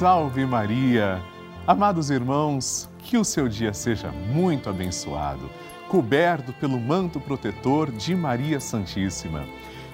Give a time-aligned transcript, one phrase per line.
[0.00, 1.20] Salve Maria!
[1.66, 5.50] Amados irmãos, que o seu dia seja muito abençoado,
[5.90, 9.44] coberto pelo manto protetor de Maria Santíssima.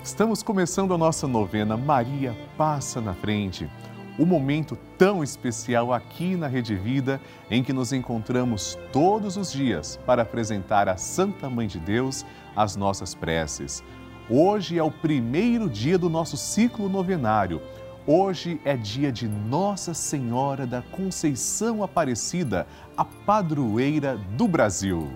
[0.04, 3.68] Estamos começando a nossa novena Maria Passa na Frente.
[4.16, 9.98] Um momento tão especial aqui na Rede Vida, em que nos encontramos todos os dias
[10.06, 13.82] para apresentar à Santa Mãe de Deus as nossas preces.
[14.30, 17.60] Hoje é o primeiro dia do nosso ciclo novenário
[18.08, 22.64] Hoje é dia de Nossa Senhora da Conceição Aparecida,
[22.96, 25.10] a padroeira do Brasil.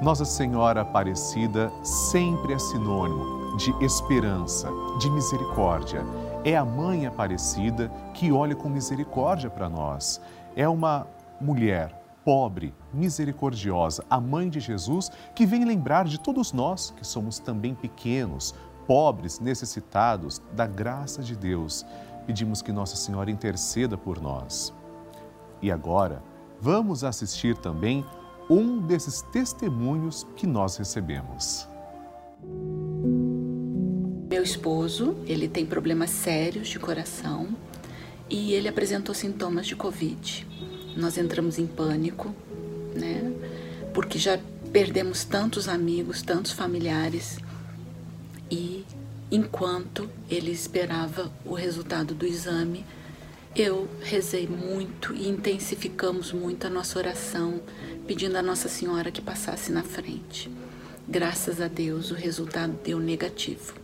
[0.00, 4.68] Nossa Senhora Aparecida sempre é sinônimo de esperança,
[5.00, 6.04] de misericórdia.
[6.44, 10.20] É a Mãe Aparecida que olha com misericórdia para nós.
[10.54, 11.08] É uma
[11.40, 17.38] mulher pobre, misericordiosa, a mãe de Jesus, que vem lembrar de todos nós que somos
[17.38, 18.54] também pequenos,
[18.86, 21.84] pobres, necessitados da graça de Deus.
[22.26, 24.72] Pedimos que Nossa Senhora interceda por nós.
[25.62, 26.22] E agora,
[26.60, 28.04] vamos assistir também
[28.48, 31.68] um desses testemunhos que nós recebemos.
[34.28, 37.48] Meu esposo, ele tem problemas sérios de coração
[38.28, 40.46] e ele apresentou sintomas de Covid
[40.96, 42.34] nós entramos em pânico,
[42.94, 43.32] né?
[43.94, 44.38] Porque já
[44.72, 47.38] perdemos tantos amigos, tantos familiares
[48.50, 48.84] e
[49.30, 52.84] enquanto ele esperava o resultado do exame,
[53.54, 57.60] eu rezei muito e intensificamos muito a nossa oração,
[58.06, 60.50] pedindo a Nossa Senhora que passasse na frente.
[61.08, 63.74] Graças a Deus, o resultado deu negativo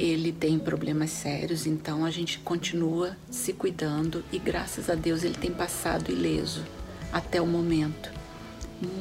[0.00, 5.34] ele tem problemas sérios, então a gente continua se cuidando e graças a Deus ele
[5.34, 6.64] tem passado ileso
[7.12, 8.10] até o momento.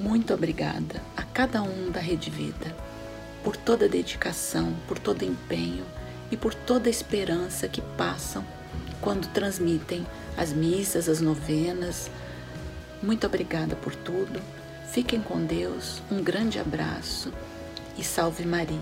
[0.02, 2.76] Muito obrigada a cada um da Rede Vida
[3.44, 5.86] por toda dedicação, por todo empenho
[6.32, 8.44] e por toda esperança que passam
[9.02, 10.06] quando transmitem
[10.38, 12.10] as missas, as novenas.
[13.02, 14.42] Muito obrigada por tudo.
[14.92, 16.02] Fiquem com Deus.
[16.12, 17.32] Um grande abraço
[17.98, 18.80] e salve Maria.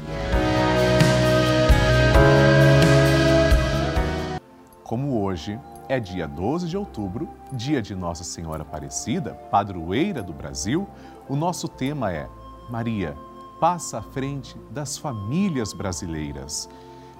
[4.83, 5.59] Como hoje
[5.89, 10.87] é dia 12 de outubro, dia de Nossa Senhora Aparecida, padroeira do Brasil,
[11.27, 12.27] o nosso tema é
[12.69, 13.15] Maria,
[13.59, 16.69] passa à frente das famílias brasileiras.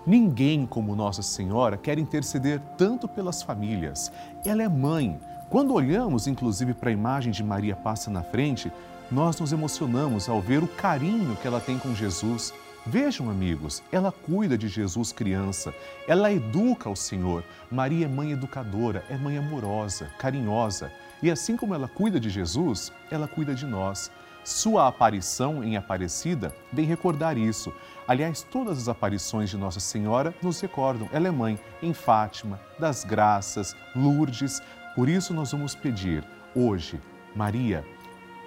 [0.05, 4.11] Ninguém como Nossa Senhora quer interceder tanto pelas famílias.
[4.45, 5.19] Ela é mãe.
[5.49, 8.71] Quando olhamos, inclusive, para a imagem de Maria passa na frente,
[9.11, 12.53] nós nos emocionamos ao ver o carinho que ela tem com Jesus
[12.89, 15.73] Vejam, amigos, ela cuida de Jesus criança,
[16.07, 17.43] ela educa o Senhor.
[17.69, 20.89] Maria é mãe educadora, é mãe amorosa, carinhosa.
[21.21, 24.09] E assim como ela cuida de Jesus, ela cuida de nós.
[24.47, 27.73] Sua aparição em Aparecida vem recordar isso.
[28.07, 31.09] Aliás, todas as aparições de Nossa Senhora nos recordam.
[31.11, 34.61] Ela é mãe em Fátima, das Graças, Lourdes.
[34.95, 36.23] Por isso, nós vamos pedir
[36.55, 36.97] hoje,
[37.35, 37.83] Maria,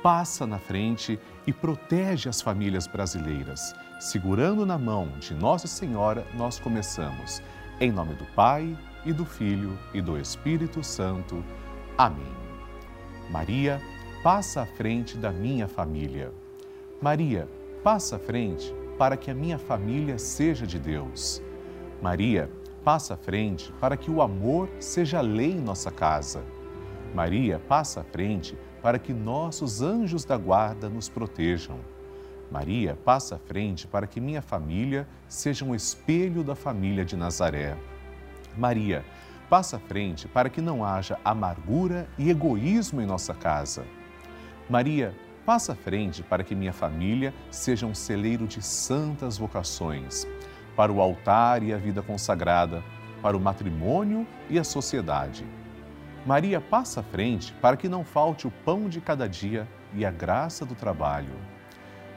[0.02, 3.74] passa na frente e protege as famílias brasileiras.
[4.00, 7.42] Segurando na mão de Nossa Senhora, nós começamos.
[7.78, 8.74] Em nome do Pai
[9.04, 11.44] e do Filho e do Espírito Santo.
[11.98, 12.34] Amém.
[13.30, 13.78] Maria,
[14.22, 16.30] passa à frente da minha família.
[17.00, 17.48] Maria,
[17.82, 21.42] passa à frente para que a minha família seja de Deus.
[22.02, 22.50] Maria,
[22.84, 26.44] passa à frente para que o amor seja lei em nossa casa.
[27.14, 31.78] Maria, passa à frente para que nossos anjos da guarda nos protejam.
[32.50, 37.74] Maria, passa à frente para que minha família seja um espelho da família de Nazaré.
[38.54, 39.02] Maria,
[39.48, 43.82] passa à frente para que não haja amargura e egoísmo em nossa casa.
[44.70, 45.12] Maria,
[45.44, 50.28] passa à frente para que minha família seja um celeiro de santas vocações,
[50.76, 52.80] para o altar e a vida consagrada,
[53.20, 55.44] para o matrimônio e a sociedade.
[56.24, 60.10] Maria passa à frente para que não falte o pão de cada dia e a
[60.12, 61.34] graça do trabalho.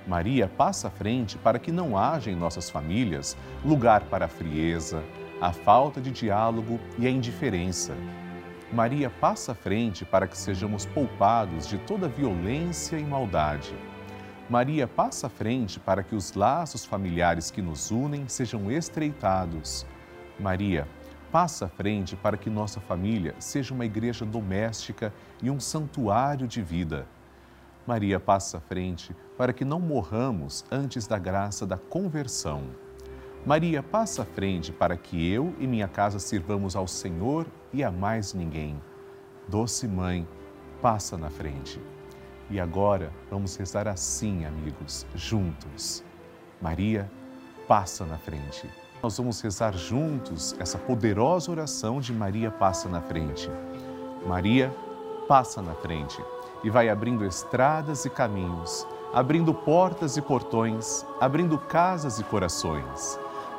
[0.07, 3.35] Maria passa à frente para que não haja em nossas famílias
[3.65, 5.03] lugar para a frieza,
[5.41, 7.95] a falta de diálogo e a indiferença.
[8.73, 13.75] Maria passa à frente para que sejamos poupados de toda violência e maldade.
[14.49, 19.85] Maria passa à frente para que os laços familiares que nos unem sejam estreitados.
[20.39, 20.87] Maria
[21.31, 26.63] passa à frente para que nossa família seja uma igreja doméstica e um santuário de
[26.63, 27.05] vida.
[27.85, 32.63] Maria passa à frente para que não morramos antes da graça da conversão.
[33.45, 37.91] Maria passa à frente para que eu e minha casa sirvamos ao Senhor e a
[37.91, 38.81] mais ninguém.
[39.49, 40.25] Doce Mãe,
[40.81, 41.81] passa na frente.
[42.49, 46.03] E agora vamos rezar assim, amigos, juntos.
[46.61, 47.11] Maria,
[47.67, 48.69] passa na frente
[49.01, 53.49] Nós vamos rezar juntos essa poderosa oração de Maria passa na frente.
[54.25, 54.73] Maria
[55.27, 56.23] passa na frente
[56.63, 63.19] e vai abrindo estradas e caminhos, abrindo portas e portões, abrindo casas e corações.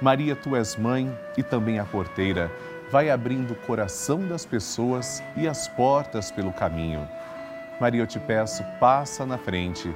[0.00, 2.50] Maria, tu és mãe e também a porteira.
[2.90, 7.06] Vai abrindo o coração das pessoas e as portas pelo caminho.
[7.80, 9.94] Maria, eu te peço, passa na frente.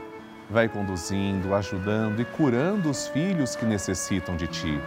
[0.50, 4.80] Vai conduzindo, ajudando e curando os filhos que necessitam de ti.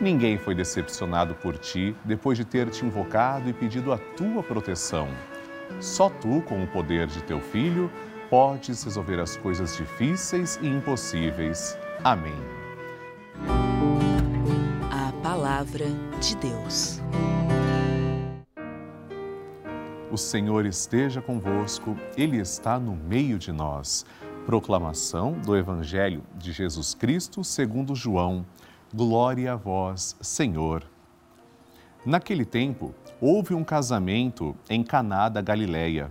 [0.00, 5.08] Ninguém foi decepcionado por ti depois de ter te invocado e pedido a tua proteção.
[5.80, 7.90] Só tu, com o poder de teu filho,
[8.30, 11.78] podes resolver as coisas difíceis e impossíveis.
[12.02, 12.34] Amém.
[15.44, 15.84] Palavra
[16.22, 17.02] de Deus.
[20.10, 24.06] O Senhor esteja convosco, Ele está no meio de nós.
[24.46, 28.46] Proclamação do Evangelho de Jesus Cristo segundo João.
[28.94, 30.82] Glória a vós, Senhor.
[32.06, 36.10] Naquele tempo, houve um casamento em Caná da Galileia.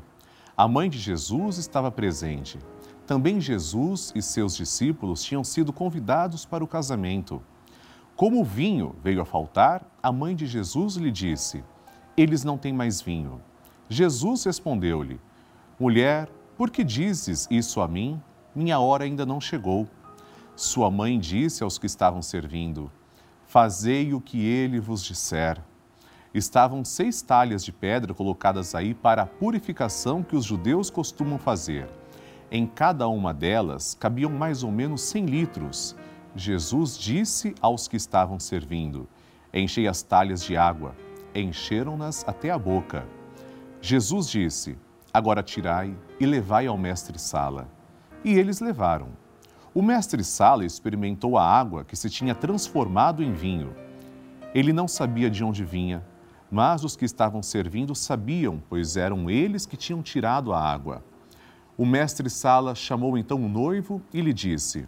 [0.56, 2.60] A mãe de Jesus estava presente.
[3.08, 7.42] Também Jesus e seus discípulos tinham sido convidados para o casamento.
[8.16, 11.64] Como o vinho veio a faltar, a mãe de Jesus lhe disse:
[12.16, 13.42] Eles não têm mais vinho.
[13.90, 15.20] Jesus respondeu-lhe:
[15.80, 18.22] Mulher, por que dizes isso a mim?
[18.56, 19.88] Minha hora ainda não chegou.
[20.56, 22.92] Sua mãe disse aos que estavam servindo:
[23.48, 25.60] Fazei o que ele vos disser.
[26.34, 31.90] Estavam seis talhas de pedra colocadas aí para a purificação que os judeus costumam fazer.
[32.52, 35.96] Em cada uma delas cabiam mais ou menos cem litros.
[36.36, 39.08] Jesus disse aos que estavam servindo:
[39.54, 40.96] Enchei as talhas de água.
[41.36, 43.06] Encheram-nas até a boca.
[43.80, 44.76] Jesus disse:
[45.14, 47.70] Agora tirai e levai ao mestre-sala.
[48.26, 49.10] E eles levaram.
[49.76, 53.76] O mestre-sala experimentou a água que se tinha transformado em vinho.
[54.56, 56.04] Ele não sabia de onde vinha,
[56.50, 61.04] mas os que estavam servindo sabiam, pois eram eles que tinham tirado a água.
[61.76, 64.88] O mestre-sala chamou então o noivo e lhe disse: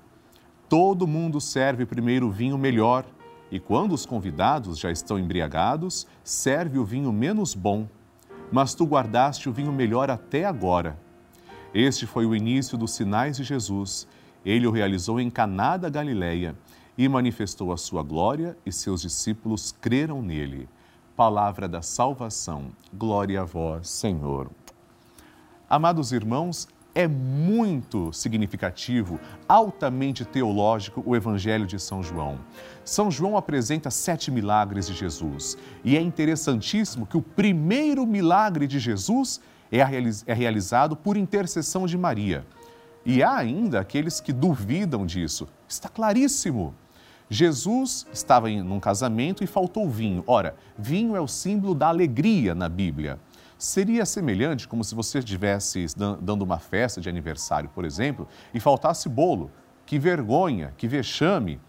[0.67, 3.05] Todo mundo serve primeiro o vinho melhor,
[3.51, 7.87] e quando os convidados já estão embriagados, serve o vinho menos bom
[8.51, 10.97] mas tu guardaste o vinho melhor até agora.
[11.73, 14.07] Este foi o início dos sinais de Jesus.
[14.45, 16.55] Ele o realizou em Caná da Galileia
[16.97, 20.69] e manifestou a sua glória e seus discípulos creram nele.
[21.15, 22.71] Palavra da salvação.
[22.93, 24.49] Glória a vós, Senhor.
[25.69, 32.39] Amados irmãos, é muito significativo, altamente teológico o Evangelho de São João.
[32.85, 38.79] São João apresenta sete milagres de Jesus e é interessantíssimo que o primeiro milagre de
[38.79, 42.47] Jesus é, é realizado por intercessão de Maria.
[43.05, 45.47] E há ainda aqueles que duvidam disso.
[45.67, 46.73] Está claríssimo.
[47.29, 50.23] Jesus estava em um casamento e faltou vinho.
[50.25, 53.19] Ora, vinho é o símbolo da alegria na Bíblia.
[53.57, 55.85] Seria semelhante como se você estivesse
[56.21, 59.49] dando uma festa de aniversário, por exemplo, e faltasse bolo.
[59.85, 61.59] Que vergonha, que vexame.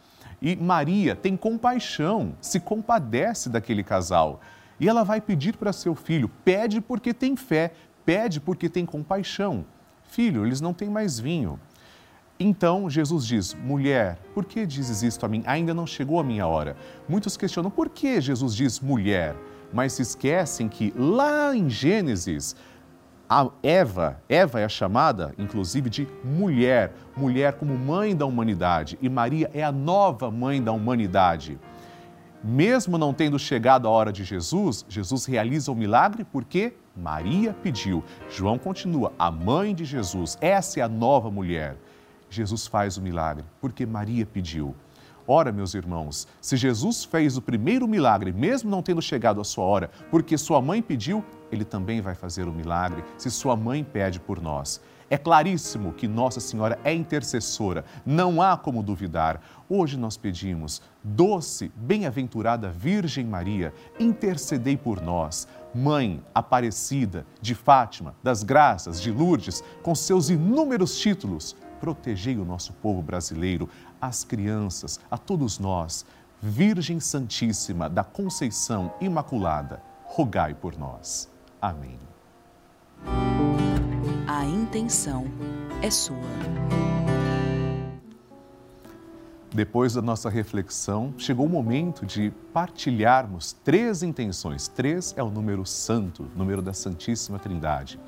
[0.40, 4.40] E Maria tem compaixão, se compadece daquele casal.
[4.80, 7.72] E ela vai pedir para seu filho: pede porque tem fé,
[8.04, 9.64] pede porque tem compaixão.
[10.04, 11.58] Filho, eles não têm mais vinho.
[12.38, 15.42] Então Jesus diz: mulher, por que dizes isto a mim?
[15.46, 16.76] Ainda não chegou a minha hora.
[17.08, 19.34] Muitos questionam: por que Jesus diz mulher?
[19.76, 22.56] Mas se esquecem que lá em Gênesis,
[23.28, 29.50] a Eva, Eva é chamada, inclusive, de mulher, mulher como mãe da humanidade, e Maria
[29.52, 31.58] é a nova mãe da humanidade.
[32.42, 38.02] Mesmo não tendo chegado a hora de Jesus, Jesus realiza o milagre porque Maria pediu.
[38.30, 41.76] João continua, a mãe de Jesus, essa é a nova mulher.
[42.30, 44.74] Jesus faz o milagre porque Maria pediu.
[45.28, 49.64] Ora, meus irmãos, se Jesus fez o primeiro milagre, mesmo não tendo chegado a sua
[49.64, 54.20] hora, porque sua mãe pediu, ele também vai fazer o milagre se sua mãe pede
[54.20, 54.80] por nós.
[55.08, 59.40] É claríssimo que Nossa Senhora é intercessora, não há como duvidar.
[59.68, 65.46] Hoje nós pedimos, doce, bem-aventurada Virgem Maria, intercedei por nós.
[65.72, 72.72] Mãe Aparecida de Fátima, das Graças, de Lourdes, com seus inúmeros títulos, protegei o nosso
[72.74, 73.68] povo brasileiro,
[74.00, 76.04] as crianças, a todos nós.
[76.40, 81.30] Virgem Santíssima da Conceição Imaculada, rogai por nós.
[81.60, 81.98] Amém.
[84.26, 85.24] A intenção
[85.82, 86.16] é sua.
[89.56, 94.68] Depois da nossa reflexão, chegou o momento de partilharmos três intenções.
[94.68, 97.98] Três é o número santo, número da Santíssima Trindade.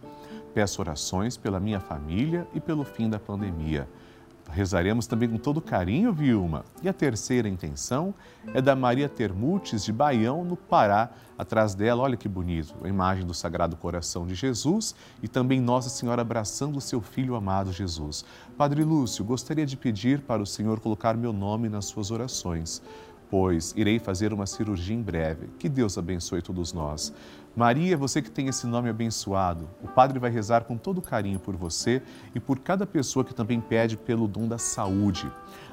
[0.55, 3.87] Peço orações pela minha família e pelo fim da pandemia.
[4.51, 6.65] Rezaremos também com todo carinho, Vilma.
[6.83, 8.15] E a terceira intenção
[8.53, 11.11] é da Maria Termutes, de Baião, no Pará.
[11.39, 15.89] Atrás dela, olha que bonito, a imagem do Sagrado Coração de Jesus e também Nossa
[15.89, 18.25] Senhora abraçando o seu filho amado Jesus.
[18.57, 22.83] Padre Lúcio, gostaria de pedir para o Senhor colocar meu nome nas suas orações,
[23.31, 25.49] pois irei fazer uma cirurgia em breve.
[25.59, 27.13] Que Deus abençoe todos nós.
[27.55, 31.55] Maria, você que tem esse nome abençoado, o Padre vai rezar com todo carinho por
[31.55, 32.03] você
[32.35, 35.31] e por cada pessoa que também pede pelo dom da saúde.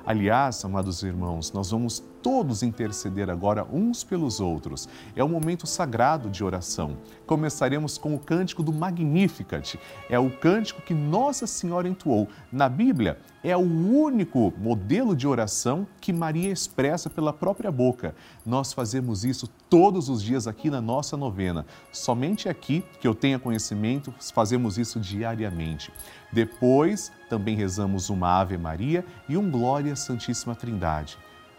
[0.09, 4.89] Aliás, amados irmãos, nós vamos todos interceder agora uns pelos outros.
[5.15, 6.97] É um momento sagrado de oração.
[7.27, 9.79] Começaremos com o cântico do Magnificat.
[10.09, 12.27] É o cântico que Nossa Senhora entoou.
[12.51, 18.15] Na Bíblia, é o único modelo de oração que Maria expressa pela própria boca.
[18.43, 21.65] Nós fazemos isso todos os dias aqui na nossa novena.
[21.91, 25.93] Somente aqui, que eu tenha conhecimento, fazemos isso diariamente.
[26.31, 31.18] Depois, também rezamos uma Ave Maria e um Glória Santíssima Trindade.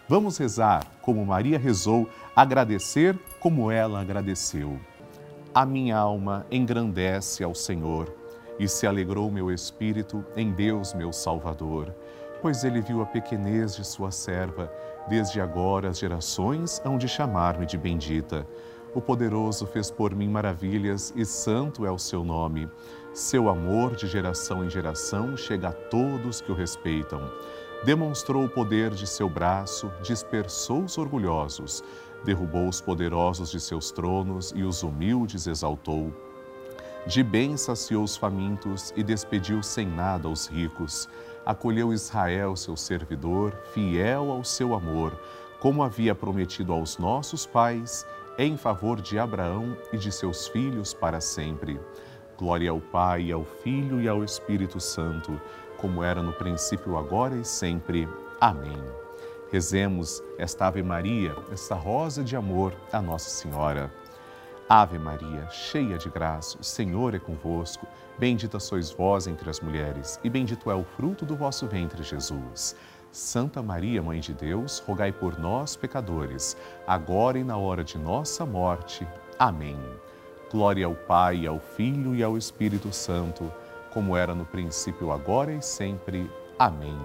[0.09, 4.81] Vamos rezar como Maria rezou, agradecer como ela agradeceu.
[5.55, 8.13] A minha alma engrandece ao Senhor
[8.59, 11.95] e se alegrou meu espírito em Deus, meu Salvador,
[12.43, 14.71] pois ele viu a pequenez de sua serva.
[15.09, 18.47] Desde agora as gerações hão de chamar-me de bendita.
[18.95, 22.69] O poderoso fez por mim maravilhas e santo é o seu nome.
[23.15, 27.31] Seu amor de geração em geração chega a todos que o respeitam.
[27.85, 31.83] Demonstrou o poder de seu braço, dispersou os orgulhosos,
[32.23, 36.13] derrubou os poderosos de seus tronos e os humildes exaltou.
[37.07, 41.09] De bem saciou os famintos e despediu sem nada os ricos.
[41.47, 45.19] Acolheu Israel, seu servidor, fiel ao seu amor,
[45.59, 48.07] como havia prometido aos nossos pais,
[48.37, 51.81] em favor de Abraão e de seus filhos para sempre.
[52.37, 55.41] Glória ao Pai, ao Filho e ao Espírito Santo,
[55.81, 58.09] como era no princípio, agora e sempre.
[58.41, 58.79] Amém.
[59.51, 63.91] Rezemos esta Ave Maria, esta rosa de amor a Nossa Senhora.
[64.69, 67.87] Ave Maria, cheia de graça, o Senhor é convosco.
[68.17, 72.77] Bendita sois vós entre as mulheres, e bendito é o fruto do vosso ventre, Jesus.
[73.11, 76.57] Santa Maria, Mãe de Deus, rogai por nós, pecadores,
[76.87, 79.05] agora e na hora de nossa morte.
[79.37, 79.77] Amém.
[80.53, 83.53] Glória ao Pai, ao Filho e ao Espírito Santo,
[83.93, 86.31] como era no princípio, agora e sempre.
[86.59, 86.99] Amém.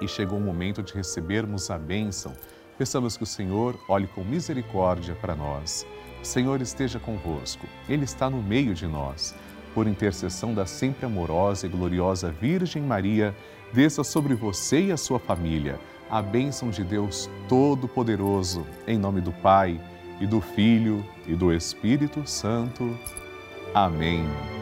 [0.00, 2.32] E chegou o momento de recebermos a bênção.
[2.76, 5.86] Peçamos que o Senhor olhe com misericórdia para nós.
[6.22, 9.34] O Senhor esteja convosco, Ele está no meio de nós.
[9.74, 13.34] Por intercessão da sempre amorosa e gloriosa Virgem Maria,
[13.72, 15.78] desça sobre você e a sua família
[16.10, 19.80] a bênção de Deus Todo-Poderoso, em nome do Pai
[20.20, 22.98] e do Filho e do Espírito Santo.
[23.74, 24.57] Amém.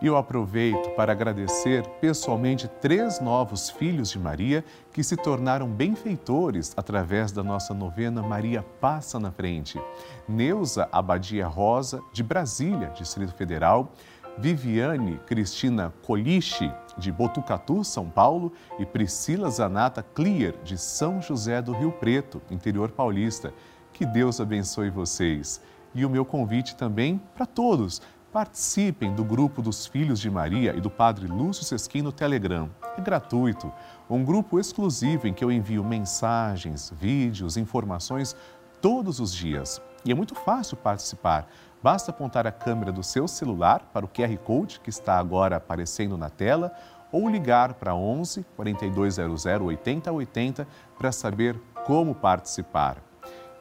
[0.00, 4.62] E eu aproveito para agradecer pessoalmente três novos filhos de Maria
[4.92, 9.80] que se tornaram benfeitores através da nossa novena Maria Passa na Frente.
[10.28, 13.90] Neuza Abadia Rosa, de Brasília, Distrito Federal,
[14.36, 21.72] Viviane Cristina Coliche, de Botucatu, São Paulo, e Priscila Zanata Clear, de São José do
[21.72, 23.52] Rio Preto, interior paulista.
[23.94, 25.58] Que Deus abençoe vocês.
[25.94, 28.02] E o meu convite também para todos.
[28.36, 32.68] Participem do grupo dos Filhos de Maria e do Padre Lúcio Sesquim no Telegram.
[32.94, 33.72] É gratuito,
[34.10, 38.36] um grupo exclusivo em que eu envio mensagens, vídeos, informações
[38.82, 39.80] todos os dias.
[40.04, 41.48] E é muito fácil participar.
[41.82, 46.18] Basta apontar a câmera do seu celular para o QR Code que está agora aparecendo
[46.18, 46.74] na tela
[47.10, 53.05] ou ligar para 11 4200 8080 para saber como participar.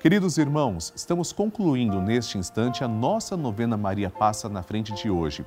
[0.05, 5.43] Queridos irmãos, estamos concluindo neste instante a nossa novena Maria Passa na Frente de hoje.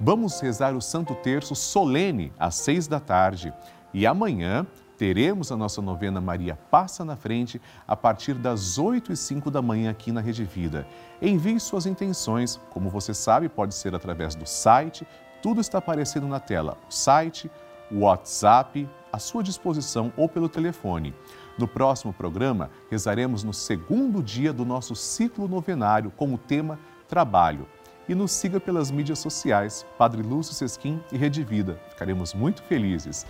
[0.00, 3.52] Vamos rezar o Santo Terço solene às seis da tarde
[3.92, 4.66] e amanhã
[4.96, 9.60] teremos a nossa novena Maria Passa na Frente a partir das oito e cinco da
[9.60, 10.86] manhã aqui na Rede Vida.
[11.20, 15.06] Envie suas intenções, como você sabe, pode ser através do site,
[15.42, 17.50] tudo está aparecendo na tela, o site,
[17.92, 21.14] o WhatsApp, à sua disposição ou pelo telefone.
[21.58, 26.78] No próximo programa, rezaremos no segundo dia do nosso ciclo novenário com o tema
[27.08, 27.66] Trabalho.
[28.08, 31.80] E nos siga pelas mídias sociais, Padre Lúcio Sesquim e Rede Vida.
[31.90, 33.26] Ficaremos muito felizes.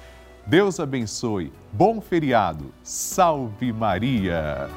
[0.47, 1.53] Deus abençoe.
[1.73, 2.73] Bom feriado.
[2.83, 4.69] Salve Maria!